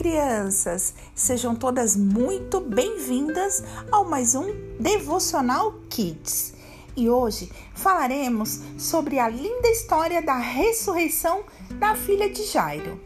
[0.00, 0.94] crianças!
[1.14, 4.46] Sejam todas muito bem-vindas ao mais um
[4.80, 6.54] Devocional Kids.
[6.96, 12.98] E hoje falaremos sobre a linda história da ressurreição da filha de Jairo.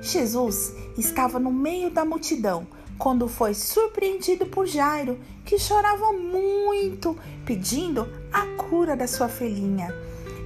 [0.00, 8.08] Jesus estava no meio da multidão quando foi surpreendido por Jairo, que chorava muito, pedindo
[8.32, 9.92] a cura da sua filhinha.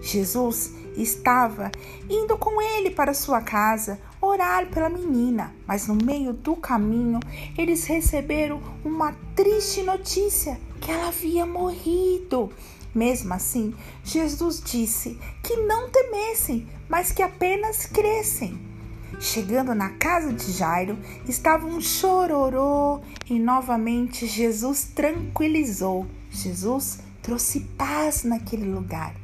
[0.01, 1.70] Jesus estava
[2.09, 4.01] indo com ele para sua casa
[4.32, 7.20] orar pela menina, mas no meio do caminho
[7.56, 12.50] eles receberam uma triste notícia que ela havia morrido.
[12.95, 13.74] Mesmo assim,
[14.05, 18.58] Jesus disse que não temessem, mas que apenas crescem.
[19.20, 26.06] Chegando na casa de Jairo, estava um chororô e novamente Jesus tranquilizou.
[26.30, 29.14] Jesus trouxe paz naquele lugar.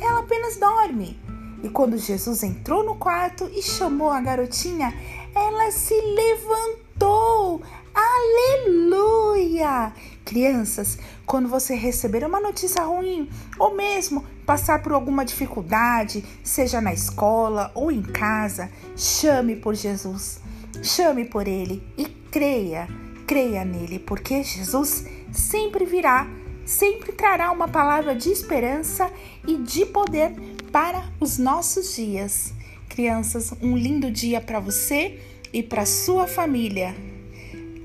[0.00, 1.18] Ela apenas dorme.
[1.66, 4.94] E quando Jesus entrou no quarto e chamou a garotinha,
[5.34, 7.60] ela se levantou.
[7.92, 9.92] Aleluia!
[10.24, 13.28] Crianças, quando você receber uma notícia ruim
[13.58, 20.38] ou mesmo passar por alguma dificuldade, seja na escola ou em casa, chame por Jesus.
[20.84, 22.86] Chame por ele e creia,
[23.26, 26.28] creia nele, porque Jesus sempre virá
[26.66, 29.10] sempre trará uma palavra de esperança
[29.46, 30.32] e de poder
[30.72, 32.52] para os nossos dias.
[32.88, 35.20] Crianças, um lindo dia para você
[35.52, 36.94] e para sua família.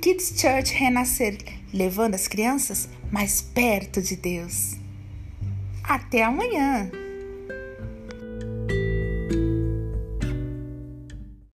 [0.01, 1.37] Kids Church Renascer,
[1.71, 4.75] levando as crianças mais perto de Deus.
[5.83, 7.00] Até amanhã!